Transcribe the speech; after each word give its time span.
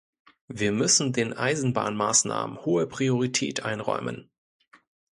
Wir 0.47 0.71
müssen 0.71 1.13
den 1.13 1.31
Eisenbahnmaßnahmen 1.33 2.65
hohe 2.65 2.87
Priorität 2.87 3.61
einräumen. 3.63 4.31